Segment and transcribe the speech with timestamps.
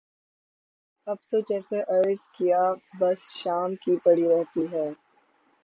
[1.07, 2.63] اب تو جیسے عرض کیا
[2.99, 4.87] بس شام کی پڑی رہتی ہے